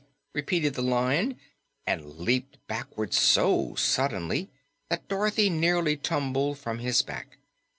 [0.33, 1.37] repeated the Lion,
[1.85, 4.49] and leaped backward so suddenly
[4.89, 7.37] that Dorothy nearly tumbled from his back.